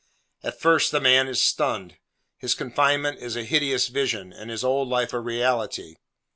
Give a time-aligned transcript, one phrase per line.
[0.41, 1.97] At first, the man is stunned.
[2.39, 5.97] His confinement is a hideous vision; and his old life a reality.